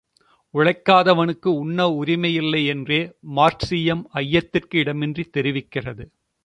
[0.53, 2.99] உழைக்காதவனுக்கு உண்ண உரிமை இல்லை என்றே
[3.35, 6.05] மார்க்சீயம் ஐயத்திற்கு இடமின்றித் தெரிவிக்கிறது.